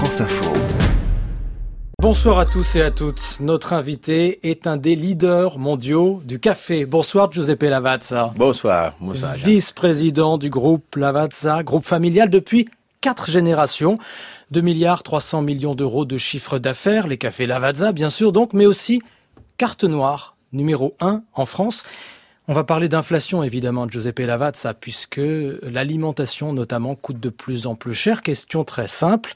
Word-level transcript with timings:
France 0.00 0.22
Info. 0.22 0.50
Bonsoir 2.00 2.38
à 2.38 2.46
tous 2.46 2.74
et 2.74 2.80
à 2.80 2.90
toutes. 2.90 3.36
Notre 3.40 3.74
invité 3.74 4.48
est 4.48 4.66
un 4.66 4.78
des 4.78 4.96
leaders 4.96 5.58
mondiaux 5.58 6.22
du 6.24 6.40
café. 6.40 6.86
Bonsoir 6.86 7.30
Giuseppe 7.30 7.64
Lavazza. 7.64 8.32
Bonsoir, 8.34 8.94
bonsoir. 8.98 9.34
Vice-président 9.34 10.38
du 10.38 10.48
groupe 10.48 10.96
Lavazza, 10.96 11.62
groupe 11.62 11.84
familial 11.84 12.30
depuis 12.30 12.66
quatre 13.02 13.30
générations. 13.30 13.98
2 14.52 14.62
milliards 14.62 15.02
300 15.02 15.42
millions 15.42 15.74
d'euros 15.74 16.06
de 16.06 16.16
chiffre 16.16 16.58
d'affaires, 16.58 17.06
les 17.06 17.18
cafés 17.18 17.46
Lavazza 17.46 17.92
bien 17.92 18.08
sûr 18.08 18.32
donc, 18.32 18.54
mais 18.54 18.64
aussi 18.64 19.02
carte 19.58 19.84
noire 19.84 20.34
numéro 20.54 20.94
1 21.00 21.22
en 21.34 21.44
France. 21.44 21.84
On 22.48 22.54
va 22.54 22.64
parler 22.64 22.88
d'inflation 22.88 23.42
évidemment, 23.42 23.86
Giuseppe 23.86 24.20
Lavazza, 24.20 24.72
puisque 24.72 25.20
l'alimentation 25.20 26.54
notamment 26.54 26.94
coûte 26.94 27.20
de 27.20 27.28
plus 27.28 27.66
en 27.66 27.74
plus 27.74 27.92
cher. 27.92 28.22
Question 28.22 28.64
très 28.64 28.88
simple. 28.88 29.34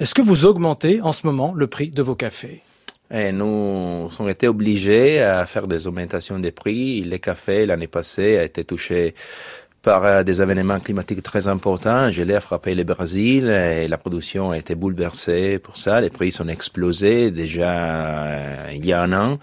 Est-ce 0.00 0.14
que 0.14 0.22
vous 0.22 0.46
augmentez 0.46 1.02
en 1.02 1.12
ce 1.12 1.26
moment 1.26 1.52
le 1.54 1.66
prix 1.66 1.90
de 1.90 2.00
vos 2.00 2.14
cafés? 2.14 2.62
Et 3.10 3.32
nous 3.32 4.08
avons 4.10 4.28
été 4.28 4.48
obligés 4.48 5.20
à 5.20 5.44
faire 5.44 5.66
des 5.66 5.86
augmentations 5.86 6.38
des 6.38 6.52
prix. 6.52 7.02
Les 7.02 7.18
cafés, 7.18 7.66
l'année 7.66 7.86
passée, 7.86 8.38
a 8.38 8.44
été 8.44 8.64
touché 8.64 9.14
par 9.82 10.06
euh, 10.06 10.22
des 10.22 10.40
événements 10.40 10.80
climatiques 10.80 11.22
très 11.22 11.48
importants. 11.48 12.10
Je 12.10 12.22
l'ai 12.22 12.40
frappé 12.40 12.74
le 12.74 12.84
Brésil 12.84 13.50
et 13.50 13.88
la 13.88 13.98
production 13.98 14.52
a 14.52 14.56
été 14.56 14.74
bouleversée 14.74 15.58
pour 15.58 15.76
ça. 15.76 16.00
Les 16.00 16.08
prix 16.08 16.32
sont 16.32 16.48
explosés 16.48 17.30
déjà 17.30 17.70
euh, 17.70 18.70
il 18.72 18.86
y 18.86 18.94
a 18.94 19.02
un 19.02 19.12
an. 19.12 19.38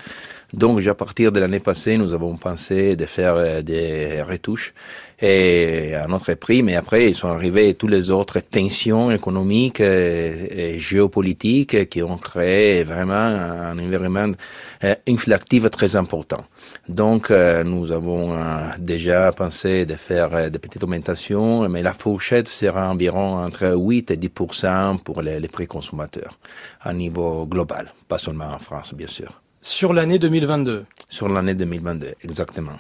Donc, 0.54 0.86
à 0.88 0.96
partir 0.96 1.34
de 1.34 1.42
l'année 1.42 1.60
passée, 1.60 1.98
nous 1.98 2.14
avons 2.14 2.38
pensé 2.38 2.96
de 2.96 3.06
faire 3.06 3.36
euh, 3.36 3.62
des 3.62 4.22
retouches 4.22 4.74
et 5.20 5.94
à 5.94 6.08
notre 6.08 6.34
prix, 6.36 6.64
mais 6.64 6.78
après, 6.78 7.10
ils 7.10 7.16
sont 7.16 7.28
arrivés 7.28 7.74
toutes 7.74 7.92
les 7.92 8.12
autres 8.12 8.40
tensions 8.40 9.12
économiques 9.12 9.82
et, 9.82 10.80
géopolitiques 10.80 11.90
qui 11.90 12.02
ont 12.02 12.18
créé 12.18 12.86
vraiment 12.86 13.14
un 13.14 13.78
environnement 13.78 14.32
euh, 14.86 14.96
inflactif 15.10 15.70
très 15.70 15.98
important. 15.98 16.46
Donc, 16.88 17.30
euh, 17.30 17.66
nous 17.66 17.92
avons 17.92 18.34
déjà 18.80 19.34
pensé 19.34 19.86
de 19.86 19.96
faire 19.96 20.50
des 20.50 20.60
petites 20.60 20.84
augmentations, 20.84 21.68
mais 21.68 21.84
la 21.84 21.94
fourchette 21.94 22.48
sera 22.48 22.90
environ 22.90 23.44
entre 23.44 23.76
8 23.76 24.12
et 24.12 24.18
10 24.18 24.30
pour 25.04 25.22
les 25.22 25.48
prix 25.50 25.68
consommateurs 25.68 26.40
à 26.80 26.94
niveau 26.94 27.46
global, 27.46 27.92
pas 28.08 28.18
seulement 28.18 28.54
en 28.54 28.60
France, 28.60 28.94
bien 28.94 29.08
sûr. 29.08 29.42
Sur 29.62 29.94
l'année 29.94 30.20
2022 30.20 30.86
Sur 31.10 31.30
l'année 31.30 31.56
2022, 31.56 32.14
exactement. 32.24 32.80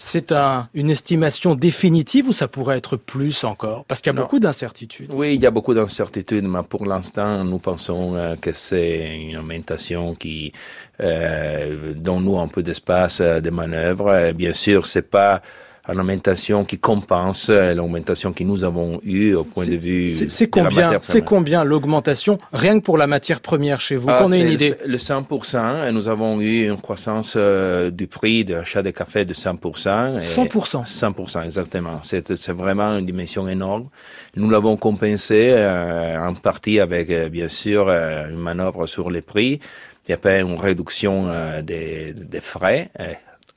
C'est 0.00 0.30
un, 0.30 0.68
une 0.74 0.90
estimation 0.90 1.56
définitive 1.56 2.28
ou 2.28 2.32
ça 2.32 2.46
pourrait 2.46 2.78
être 2.78 2.96
plus 2.96 3.42
encore? 3.42 3.84
Parce 3.84 4.00
qu'il 4.00 4.12
y 4.12 4.16
a 4.16 4.20
beaucoup 4.20 4.38
d'incertitudes. 4.38 5.10
Oui, 5.12 5.34
il 5.34 5.42
y 5.42 5.46
a 5.46 5.50
beaucoup 5.50 5.74
d'incertitudes, 5.74 6.44
mais 6.44 6.62
pour 6.62 6.86
l'instant, 6.86 7.42
nous 7.42 7.58
pensons 7.58 8.14
euh, 8.14 8.36
que 8.36 8.52
c'est 8.52 9.18
une 9.18 9.36
augmentation 9.38 10.14
qui 10.14 10.52
euh, 11.00 11.94
donne 11.94 12.24
nous 12.24 12.38
un 12.38 12.46
peu 12.46 12.62
d'espace 12.62 13.20
euh, 13.20 13.40
de 13.40 13.50
manœuvre. 13.50 14.30
bien 14.32 14.54
sûr, 14.54 14.86
c'est 14.86 15.10
pas 15.10 15.42
une 15.88 16.00
augmentation 16.00 16.64
qui 16.64 16.78
compense 16.78 17.48
l'augmentation 17.50 18.32
que 18.32 18.44
nous 18.44 18.64
avons 18.64 19.00
eue 19.04 19.34
au 19.34 19.44
point 19.44 19.66
de 19.66 19.76
vue 19.76 20.08
c'est 20.08 20.48
combien 20.48 20.98
c'est 21.02 21.22
combien 21.22 21.64
l'augmentation 21.64 22.38
rien 22.52 22.78
que 22.78 22.84
pour 22.84 22.98
la 22.98 23.06
matière 23.06 23.40
première 23.40 23.80
chez 23.80 23.96
vous 23.96 24.08
ah, 24.10 24.22
qu'on 24.22 24.32
ait 24.32 24.40
une 24.40 24.52
idée? 24.52 24.74
le 24.86 24.96
100% 24.96 25.88
et 25.88 25.92
nous 25.92 26.08
avons 26.08 26.40
eu 26.40 26.68
une 26.68 26.80
croissance 26.80 27.34
euh, 27.36 27.90
du 27.90 28.06
prix 28.06 28.44
de 28.44 28.54
l'achat 28.54 28.82
de 28.82 28.90
café 28.90 29.24
de 29.24 29.34
100% 29.34 30.22
100% 30.22 30.86
100% 30.86 31.44
exactement. 31.44 32.00
C'est 32.02 32.50
vraiment 32.50 32.98
une 32.98 33.06
dimension 33.06 33.48
énorme. 33.48 33.88
Nous 34.36 34.50
l'avons 34.50 34.76
compensé 34.76 35.50
euh, 35.52 36.18
en 36.18 36.34
partie 36.34 36.80
avec 36.80 37.10
euh, 37.10 37.28
bien 37.28 37.48
sûr 37.48 37.88
une 37.88 38.36
manœuvre 38.36 38.86
sur 38.86 39.10
les 39.10 39.22
prix. 39.22 39.60
Il 40.06 40.12
y 40.12 40.14
a 40.14 40.18
pas 40.18 40.38
une 40.38 40.58
réduction 40.58 41.28
des, 41.62 42.14
des 42.14 42.40
frais 42.40 42.90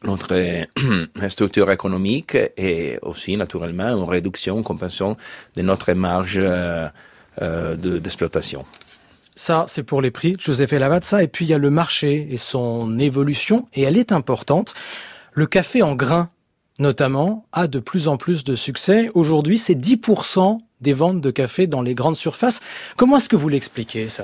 notre 0.03 0.67
structure 1.29 1.71
économique 1.71 2.37
et 2.57 2.97
aussi 3.01 3.37
naturellement 3.37 3.87
une 3.97 4.03
réduction, 4.03 4.57
une 4.57 4.63
compensation 4.63 5.17
de 5.55 5.61
notre 5.61 5.93
marge 5.93 6.39
euh, 6.39 6.87
euh 7.41 7.75
d'exploitation. 7.75 8.65
ça, 9.35 9.65
c'est 9.67 9.83
pour 9.83 10.01
les 10.01 10.11
prix, 10.11 10.35
Joseph 10.37 10.71
Lavazza. 10.71 11.23
Et 11.23 11.27
puis, 11.27 11.45
il 11.45 11.49
y 11.49 11.53
a 11.53 11.57
le 11.57 11.69
marché 11.69 12.27
et 12.31 12.37
son 12.37 12.99
évolution, 12.99 13.65
et 13.73 13.83
elle 13.83 13.97
est 13.97 14.11
importante. 14.11 14.73
Le 15.33 15.45
café 15.45 15.81
en 15.81 15.95
grains, 15.95 16.29
notamment, 16.79 17.45
a 17.51 17.67
de 17.67 17.79
plus 17.79 18.07
en 18.07 18.17
plus 18.17 18.43
de 18.43 18.55
succès. 18.55 19.09
Aujourd'hui, 19.13 19.57
c'est 19.57 19.75
10% 19.75 20.59
des 20.81 20.93
ventes 20.93 21.21
de 21.21 21.31
café 21.31 21.67
dans 21.67 21.81
les 21.81 21.95
grandes 21.95 22.17
surfaces. 22.17 22.59
Comment 22.97 23.17
est-ce 23.17 23.29
que 23.29 23.35
vous 23.35 23.49
l'expliquez, 23.49 24.07
ça? 24.09 24.23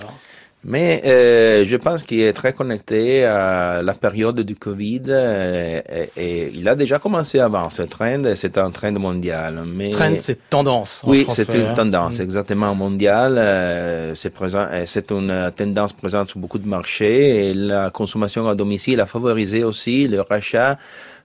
Mais 0.63 1.01
euh, 1.05 1.65
je 1.65 1.77
pense 1.77 2.03
qu'il 2.03 2.19
est 2.19 2.33
très 2.33 2.51
connecté 2.51 3.23
à 3.23 3.81
la 3.83 3.93
période 3.93 4.39
du 4.39 4.55
Covid 4.55 5.03
euh, 5.07 5.81
et, 6.17 6.51
il 6.53 6.67
a 6.67 6.75
déjà 6.75 6.97
commencé 6.97 7.39
avant. 7.39 7.69
Ce 7.69 7.83
trend, 7.83 8.23
c'est 8.35 8.57
un 8.57 8.71
trend 8.71 8.91
mondial. 8.93 9.63
Mais 9.71 9.91
trend, 9.91 10.15
c'est 10.17 10.49
tendance. 10.49 11.03
oui, 11.05 11.27
c'est 11.29 11.53
une 11.53 11.67
hein. 11.67 11.73
tendance 11.75 12.17
mm. 12.17 12.23
exactement 12.23 12.73
mondiale. 12.73 13.35
Euh, 13.37 14.15
c'est 14.15 14.31
présent, 14.31 14.65
euh, 14.71 14.83
c'est 14.87 15.11
une 15.11 15.51
tendance 15.55 15.93
présente 15.93 16.29
sur 16.31 16.39
beaucoup 16.39 16.59
de 16.59 16.67
marchés 16.67 17.49
et 17.49 17.53
la 17.53 17.91
consommation 17.91 18.47
à 18.49 18.55
domicile 18.55 18.99
a 18.99 19.05
favorisé 19.05 19.63
aussi 19.63 20.07
le 20.07 20.21
rachat 20.21 20.77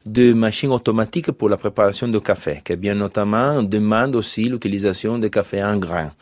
de 0.04 0.32
machines 0.34 0.72
automatiques 0.72 1.32
pour 1.32 1.48
la 1.48 1.56
préparation 1.56 2.06
de 2.06 2.18
café, 2.18 2.60
qui 2.64 2.76
bien 2.76 2.94
notamment 2.94 3.62
demande 3.62 4.14
aussi 4.14 4.44
l'utilisation 4.44 5.18
de 5.18 5.28
café 5.28 5.64
en 5.64 5.78
grains 5.78 6.12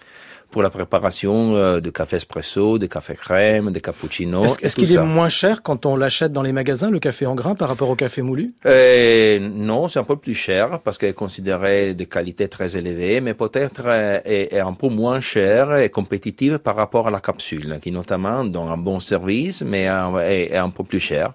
pour 0.50 0.62
la 0.62 0.70
préparation 0.70 1.54
euh, 1.54 1.80
de 1.80 1.90
café 1.90 2.16
espresso, 2.16 2.78
de 2.78 2.86
café 2.86 3.14
crème, 3.14 3.70
de 3.70 3.78
cappuccino. 3.78 4.44
Est-ce 4.44 4.74
qu'il 4.74 4.92
est 4.92 5.02
moins 5.02 5.28
cher 5.28 5.62
quand 5.62 5.86
on 5.86 5.96
l'achète 5.96 6.32
dans 6.32 6.42
les 6.42 6.52
magasins, 6.52 6.90
le 6.90 6.98
café 6.98 7.26
en 7.26 7.34
grains, 7.34 7.54
par 7.54 7.68
rapport 7.68 7.90
au 7.90 7.96
café 7.96 8.22
moulu? 8.22 8.54
Euh, 8.66 9.38
Non, 9.38 9.88
c'est 9.88 9.98
un 9.98 10.04
peu 10.04 10.16
plus 10.16 10.34
cher 10.34 10.80
parce 10.80 10.98
qu'il 10.98 11.08
est 11.08 11.14
considéré 11.14 11.94
de 11.94 12.04
qualité 12.04 12.48
très 12.48 12.76
élevée, 12.76 13.20
mais 13.20 13.34
peut-être 13.34 13.82
euh, 13.86 14.20
est, 14.24 14.58
un 14.58 14.74
peu 14.74 14.88
moins 14.88 15.20
cher 15.20 15.76
et 15.76 15.88
compétitive 15.88 16.58
par 16.58 16.76
rapport 16.76 17.08
à 17.08 17.10
la 17.10 17.20
capsule, 17.20 17.78
qui 17.82 17.92
notamment 17.92 18.44
donne 18.44 18.68
un 18.68 18.76
bon 18.76 19.00
service, 19.00 19.62
mais 19.62 19.84
est, 19.84 20.56
un 20.56 20.70
peu 20.70 20.84
plus 20.84 21.00
cher 21.00 21.32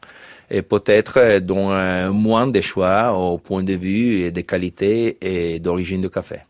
et 0.51 0.61
peut-être 0.61 1.39
donne 1.39 2.09
moins 2.09 2.45
de 2.45 2.61
choix 2.61 3.13
au 3.13 3.39
point 3.39 3.63
de 3.63 3.73
vue 3.73 4.31
des 4.31 4.43
qualités 4.43 5.17
et 5.19 5.59
d'origine 5.59 6.01
de 6.01 6.07
café. 6.07 6.41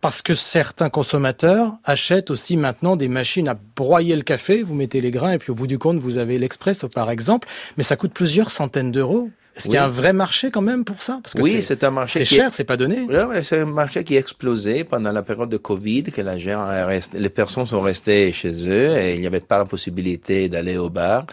Parce 0.00 0.22
que 0.22 0.34
certains 0.34 0.90
consommateurs 0.90 1.72
achètent 1.84 2.30
aussi 2.30 2.56
maintenant 2.56 2.96
des 2.96 3.08
machines 3.08 3.48
à 3.48 3.54
broyer 3.54 4.14
le 4.14 4.22
café. 4.22 4.62
Vous 4.62 4.74
mettez 4.74 5.00
les 5.00 5.10
grains 5.10 5.32
et 5.32 5.38
puis 5.38 5.50
au 5.50 5.54
bout 5.54 5.66
du 5.66 5.78
compte, 5.78 5.98
vous 5.98 6.18
avez 6.18 6.38
l'expresso 6.38 6.88
par 6.88 7.10
exemple. 7.10 7.48
Mais 7.76 7.82
ça 7.82 7.96
coûte 7.96 8.12
plusieurs 8.12 8.50
centaines 8.50 8.92
d'euros. 8.92 9.30
Est-ce 9.56 9.64
qu'il 9.66 9.74
y 9.74 9.78
a 9.78 9.84
un 9.84 9.88
vrai 9.88 10.12
marché 10.12 10.50
quand 10.50 10.60
même 10.60 10.84
pour 10.84 11.00
ça? 11.00 11.18
Parce 11.22 11.32
que 11.32 11.40
Oui, 11.40 11.62
c'est 11.62 11.82
un 11.82 11.90
marché. 11.90 12.18
C'est 12.18 12.24
cher, 12.26 12.52
c'est 12.52 12.64
pas 12.64 12.76
donné. 12.76 13.06
Oui, 13.08 13.36
c'est 13.42 13.60
un 13.60 13.64
marché 13.64 14.04
qui 14.04 14.16
a 14.16 14.20
explosé 14.20 14.84
pendant 14.84 15.12
la 15.12 15.22
période 15.22 15.48
de 15.48 15.56
Covid, 15.56 16.04
que 16.04 16.20
la 16.20 16.36
gens 16.36 16.66
les 17.14 17.30
personnes 17.30 17.66
sont 17.66 17.80
restées 17.80 18.32
chez 18.32 18.52
eux 18.68 18.96
et 18.98 19.14
il 19.14 19.20
n'y 19.20 19.26
avait 19.26 19.40
pas 19.40 19.58
la 19.58 19.64
possibilité 19.64 20.48
d'aller 20.48 20.76
au 20.76 20.90
bar. 20.90 21.24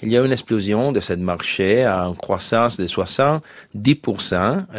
Il 0.00 0.10
y 0.10 0.16
a 0.16 0.20
eu 0.20 0.26
une 0.26 0.32
explosion 0.32 0.92
de 0.92 1.00
ce 1.00 1.12
marché 1.14 1.86
en 1.86 2.14
croissance 2.14 2.76
de 2.76 2.86
70% 2.86 3.40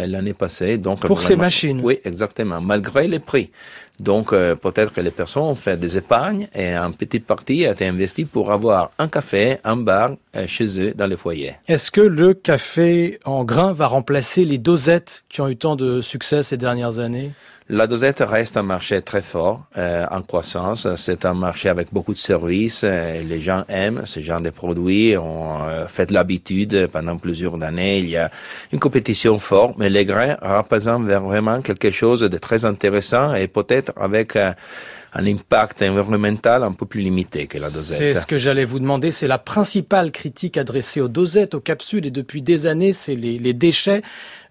l'année 0.08 0.34
passée. 0.34 0.78
Donc 0.78 1.02
pour 1.06 1.22
ces 1.22 1.36
machines. 1.36 1.82
Oui, 1.84 2.00
exactement, 2.06 2.62
malgré 2.62 3.08
les 3.08 3.20
prix. 3.20 3.52
Donc 4.00 4.34
euh, 4.34 4.56
peut-être 4.56 4.92
que 4.92 5.02
les 5.02 5.12
personnes 5.12 5.44
ont 5.44 5.56
fait 5.56 5.78
des 5.78 5.98
épargnes 5.98 6.48
et 6.56 6.74
une 6.74 6.94
petite 6.94 7.26
partie 7.26 7.66
a 7.66 7.72
été 7.72 7.86
investie 7.86 8.26
pour 8.26 8.52
avoir 8.52 8.92
un 8.98 9.08
café, 9.08 9.58
un 9.64 9.78
bar 9.78 10.12
euh, 10.36 10.48
chez 10.48 10.80
eux 10.80 10.94
dans 10.94 11.06
les 11.06 11.18
foyers. 11.18 11.56
Est-ce 11.68 11.92
que 11.92 12.02
le 12.02 12.34
café 12.34 13.20
en 13.26 13.44
grains 13.44 13.74
va 13.74 13.88
remplacer 13.88 14.46
les 14.46 14.58
dosettes 14.58 15.24
qui 15.30 15.42
ont 15.42 15.48
eu 15.48 15.58
tant 15.58 15.76
de 15.76 16.02
succès 16.02 16.44
ces 16.44 16.58
dernières 16.58 17.00
années? 17.00 17.32
La 17.70 17.88
dosette 17.88 18.20
reste 18.20 18.58
un 18.58 18.64
marché 18.64 19.02
très 19.02 19.22
fort, 19.22 19.66
euh, 19.78 20.06
en 20.12 20.22
croissance. 20.22 20.86
C'est 20.98 21.24
un 21.24 21.34
marché 21.34 21.70
avec 21.70 21.88
beaucoup 21.94 22.14
de 22.14 22.18
services. 22.18 22.82
Euh, 22.84 23.24
les 23.24 23.40
gens 23.40 23.64
aiment 23.70 24.02
ce 24.06 24.20
genre 24.20 24.42
de 24.42 24.50
produits. 24.50 25.16
On 25.18 25.64
euh, 25.64 25.88
fait 25.88 26.12
l'habitude 26.12 26.88
pendant 26.92 27.18
plusieurs 27.18 27.62
années. 27.64 28.00
Il 28.00 28.10
y 28.10 28.18
a 28.18 28.30
une 28.74 28.80
compétition 28.80 29.40
forte, 29.40 29.78
mais 29.78 29.90
les 29.90 30.04
grains 30.04 30.36
représentent 30.42 31.06
vraiment 31.06 31.62
quelque 31.62 31.92
chose 31.92 32.20
de 32.20 32.38
très 32.38 32.66
intéressant 32.66 33.34
et 33.34 33.48
peut-être 33.48 33.94
avec 33.96 34.36
un 34.36 34.56
impact 35.16 35.84
environnemental 35.84 36.64
un 36.64 36.74
peu 36.74 36.86
plus 36.86 37.00
limité 37.00 37.48
que 37.48 37.58
la 37.58 37.70
dosette. 37.70 37.98
C'est 37.98 38.14
ce 38.14 38.26
que 38.26 38.38
j'allais 38.38 38.66
vous 38.66 38.80
demander. 38.80 39.14
C'est 39.14 39.28
la 39.28 39.38
principale 39.38 40.12
critique 40.12 40.58
adressée 40.58 41.00
aux 41.00 41.08
dosettes, 41.08 41.54
aux 41.54 41.62
capsules, 41.62 42.06
et 42.06 42.12
depuis 42.12 42.42
des 42.42 42.66
années, 42.66 42.92
c'est 42.92 43.16
les, 43.16 43.40
les 43.40 43.54
déchets, 43.54 44.02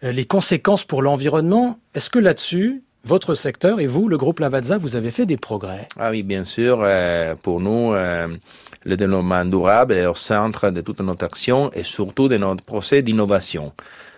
les 0.00 0.25
conséquences 0.25 0.85
pour 0.85 1.03
l'environnement. 1.03 1.79
Est-ce 1.94 2.08
que 2.08 2.19
là-dessus, 2.19 2.85
votre 3.04 3.34
secteur 3.34 3.81
et 3.81 3.87
vous, 3.87 4.08
le 4.08 4.16
groupe 4.16 4.40
Lavazza, 4.40 4.78
vous 4.78 4.96
avez 4.96 5.10
fait 5.10 5.26
des 5.26 5.37
progrès. 5.37 5.88
Ah 5.99 6.10
oui, 6.10 6.22
bien 6.22 6.44
sûr. 6.44 6.81
Euh, 6.82 7.34
pour 7.40 7.60
nous, 7.60 7.93
euh, 7.93 8.28
le 8.84 8.96
développement 8.96 9.44
durable 9.44 9.94
est 9.94 10.06
au 10.06 10.14
centre 10.14 10.70
de 10.70 10.81
toute 10.81 11.00
notre 11.00 11.25
action 11.25 11.70
et 11.72 11.84
surtout 11.84 12.28
de 12.28 12.37
notre 12.37 12.62
procès 12.62 13.02
d'innovation. 13.02 13.72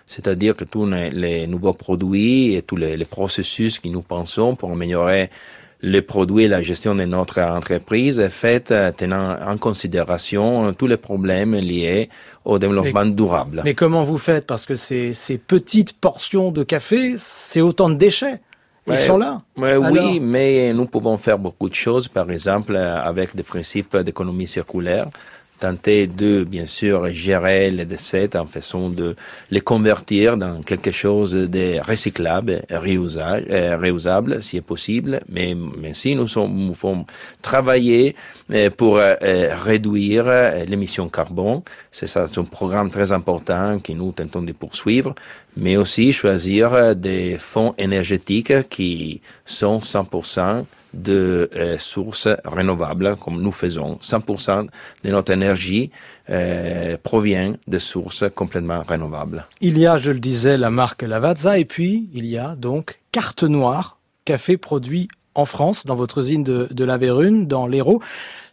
C'est-à-dire 0.05 0.55
que 0.55 0.65
tous 0.65 0.85
les 0.85 1.47
nouveaux 1.47 1.73
produits 1.73 2.53
et 2.53 2.61
tous 2.61 2.75
les, 2.75 3.03
processus 3.05 3.79
que 3.79 3.87
nous 3.87 4.03
pensons 4.03 4.55
pour 4.55 4.71
améliorer 4.71 5.31
les 5.81 6.03
produits 6.03 6.43
et 6.43 6.47
la 6.47 6.61
gestion 6.61 6.93
de 6.93 7.05
notre 7.05 7.41
entreprise 7.41 8.19
est 8.19 8.29
faite 8.29 8.73
tenant 8.97 9.35
en 9.41 9.57
considération 9.57 10.73
tous 10.73 10.85
les 10.85 10.97
problèmes 10.97 11.55
liés 11.55 12.09
au 12.43 12.59
développement 12.59 13.05
durable. 13.05 13.63
Mais 13.65 13.73
comment 13.73 14.03
vous 14.03 14.19
faites? 14.19 14.45
Parce 14.45 14.67
que 14.67 14.75
ces, 14.75 15.15
ces 15.15 15.39
petites 15.39 15.93
portions 15.93 16.51
de 16.51 16.61
café, 16.61 17.15
c'est 17.17 17.61
autant 17.61 17.89
de 17.89 17.95
déchets. 17.95 18.39
Ils 18.87 18.99
sont 18.99 19.17
là. 19.17 19.41
oui, 19.57 20.19
mais 20.19 20.73
nous 20.73 20.85
pouvons 20.85 21.17
faire 21.17 21.39
beaucoup 21.39 21.69
de 21.69 21.73
choses, 21.73 22.07
par 22.07 22.29
exemple 22.29 22.75
avec 22.75 23.35
des 23.35 23.43
principes 23.43 23.97
d'économie 23.97 24.47
circulaire 24.47 25.07
tenter 25.59 26.07
de, 26.07 26.43
bien 26.43 26.67
sûr, 26.67 27.07
gérer 27.09 27.71
les 27.71 27.85
décès 27.85 28.35
en 28.37 28.45
façon 28.45 28.89
de 28.89 29.15
les 29.51 29.61
convertir 29.61 30.37
dans 30.37 30.61
quelque 30.61 30.91
chose 30.91 31.33
de 31.33 31.79
recyclable, 31.79 32.61
réusable, 32.69 33.45
euh, 33.49 33.77
réusable 33.77 34.43
si 34.43 34.61
possible. 34.61 35.21
Mais, 35.29 35.55
mais 35.77 35.93
si 35.93 36.15
nous, 36.15 36.27
sommes, 36.27 36.53
nous 36.53 36.73
pouvons 36.73 37.05
travailler 37.41 38.15
euh, 38.51 38.69
pour 38.69 38.97
euh, 38.97 39.15
réduire 39.63 40.25
l'émission 40.67 41.09
carbone, 41.09 41.61
c'est 41.91 42.07
ça, 42.07 42.27
c'est 42.27 42.39
un 42.39 42.43
programme 42.43 42.89
très 42.89 43.11
important 43.11 43.79
que 43.79 43.93
nous 43.93 44.11
tentons 44.11 44.41
de 44.41 44.51
poursuivre, 44.51 45.15
mais 45.57 45.77
aussi 45.77 46.11
choisir 46.11 46.95
des 46.95 47.37
fonds 47.37 47.73
énergétiques 47.77 48.67
qui 48.69 49.21
sont 49.45 49.79
100% 49.79 50.65
de 50.95 51.49
euh, 51.55 51.77
sources 51.77 52.27
renouvelables, 52.45 53.15
comme 53.17 53.41
nous 53.41 53.51
faisons. 53.51 53.99
100% 54.01 54.67
de 55.03 55.09
notre 55.09 55.31
énergie 55.31 55.91
euh, 56.29 56.97
provient 57.03 57.53
de 57.67 57.79
sources 57.79 58.23
complètement 58.33 58.81
renouvelables. 58.87 59.45
Il 59.61 59.77
y 59.77 59.85
a, 59.85 59.97
je 59.97 60.11
le 60.11 60.19
disais, 60.19 60.57
la 60.57 60.69
marque 60.69 61.03
Lavazza, 61.03 61.59
et 61.59 61.65
puis 61.65 62.09
il 62.13 62.25
y 62.25 62.37
a 62.37 62.55
donc 62.55 62.99
Carte 63.11 63.43
Noire, 63.43 63.99
café 64.23 64.57
produit 64.57 65.07
en 65.35 65.45
France, 65.45 65.85
dans 65.85 65.95
votre 65.95 66.19
usine 66.19 66.43
de, 66.43 66.69
de 66.71 66.85
la 66.85 66.97
Vérune, 66.97 67.45
dans 67.45 67.67
l'Hérault. 67.67 68.01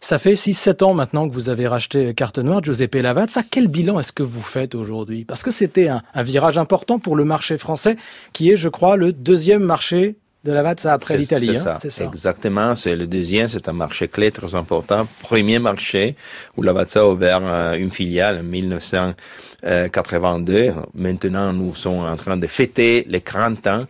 Ça 0.01 0.19
fait 0.19 0.33
6-7 0.33 0.83
ans 0.83 0.93
maintenant 0.93 1.29
que 1.29 1.33
vous 1.33 1.47
avez 1.47 1.65
racheté 1.65 2.13
Carte 2.13 2.39
Noire, 2.39 2.61
Giuseppe 2.61 2.95
Lavazza. 2.95 3.41
Quel 3.49 3.69
bilan 3.69 3.99
est-ce 4.01 4.11
que 4.11 4.21
vous 4.23 4.41
faites 4.41 4.75
aujourd'hui? 4.75 5.23
Parce 5.23 5.43
que 5.43 5.51
c'était 5.51 5.87
un, 5.87 6.01
un 6.13 6.23
virage 6.23 6.57
important 6.57 6.99
pour 6.99 7.15
le 7.15 7.23
marché 7.23 7.57
français, 7.57 7.95
qui 8.33 8.51
est, 8.51 8.57
je 8.57 8.67
crois, 8.67 8.97
le 8.97 9.13
deuxième 9.13 9.63
marché 9.63 10.17
de 10.43 10.51
la 10.51 10.61
Lavazza 10.61 10.93
après 10.93 11.17
l'Italie. 11.17 11.57
Hein, 11.57 11.73
c'est 11.75 11.89
ça. 11.89 12.05
Exactement. 12.05 12.75
C'est 12.75 12.95
le 12.95 13.07
deuxième. 13.07 13.47
C'est 13.47 13.67
un 13.69 13.73
marché 13.73 14.07
clé 14.07 14.31
très 14.31 14.53
important. 14.55 15.07
Premier 15.21 15.59
marché 15.59 16.15
où 16.57 16.63
Lavazza 16.63 17.01
a 17.01 17.05
ouvert 17.05 17.41
euh, 17.43 17.73
une 17.73 17.91
filiale 17.91 18.39
en 18.39 18.43
1982. 18.43 20.73
Maintenant, 20.95 21.53
nous 21.53 21.75
sommes 21.75 21.99
en 21.99 22.17
train 22.17 22.37
de 22.37 22.47
fêter 22.47 23.05
les 23.07 23.21
40 23.21 23.67
ans. 23.67 23.85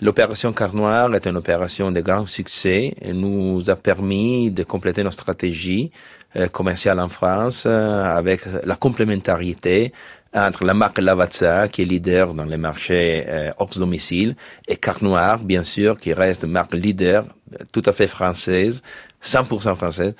L'opération 0.00 0.52
Carnoir 0.52 1.12
est 1.14 1.26
une 1.26 1.36
opération 1.36 1.90
de 1.90 2.00
grand 2.00 2.24
succès 2.24 2.94
et 3.02 3.12
nous 3.12 3.68
a 3.68 3.74
permis 3.74 4.48
de 4.50 4.62
compléter 4.62 5.02
nos 5.02 5.10
stratégies 5.10 5.90
euh, 6.36 6.46
commerciales 6.46 7.00
en 7.00 7.08
France 7.08 7.64
euh, 7.66 8.04
avec 8.04 8.42
la 8.64 8.76
complémentarité 8.76 9.92
entre 10.34 10.64
la 10.64 10.74
marque 10.74 10.98
Lavazza, 10.98 11.68
qui 11.68 11.82
est 11.82 11.84
leader 11.84 12.34
dans 12.34 12.44
les 12.44 12.56
marchés 12.56 13.24
euh, 13.26 13.50
hors 13.58 13.70
domicile, 13.70 14.36
et 14.66 14.76
Carte 14.76 15.02
Noire, 15.02 15.38
bien 15.38 15.64
sûr, 15.64 15.96
qui 15.96 16.12
reste 16.12 16.44
marque 16.44 16.74
leader, 16.74 17.24
tout 17.72 17.82
à 17.86 17.92
fait 17.92 18.08
française, 18.08 18.82
100% 19.24 19.74
française, 19.76 20.14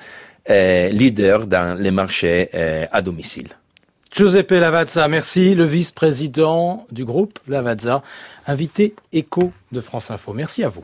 euh, 0.50 0.88
leader 0.88 1.46
dans 1.46 1.78
les 1.78 1.90
marchés 1.90 2.48
euh, 2.54 2.86
à 2.90 3.02
domicile. 3.02 3.48
Giuseppe 4.10 4.52
Lavazza, 4.52 5.06
merci, 5.06 5.54
le 5.54 5.64
vice-président 5.64 6.86
du 6.90 7.04
groupe 7.04 7.38
Lavazza, 7.46 8.02
invité 8.46 8.94
écho 9.12 9.52
de 9.70 9.82
France 9.82 10.10
Info. 10.10 10.32
Merci 10.32 10.64
à 10.64 10.68
vous. 10.68 10.76